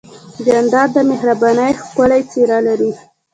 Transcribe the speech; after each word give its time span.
جانداد 0.45 0.89
د 0.93 0.97
مهربانۍ 1.09 1.71
ښکلی 1.83 2.21
څېرہ 2.31 2.59
لري. 2.67 2.91